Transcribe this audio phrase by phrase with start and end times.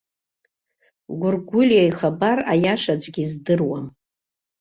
[1.19, 3.85] Гәыргәлиа ихабар аиаша аӡәгьы издыруам.